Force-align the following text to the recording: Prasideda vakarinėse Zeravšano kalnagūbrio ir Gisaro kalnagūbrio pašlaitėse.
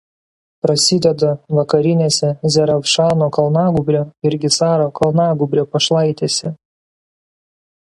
Prasideda 0.65 1.33
vakarinėse 1.57 2.29
Zeravšano 2.55 3.29
kalnagūbrio 3.37 4.03
ir 4.31 4.39
Gisaro 4.47 4.89
kalnagūbrio 5.03 5.69
pašlaitėse. 5.77 6.57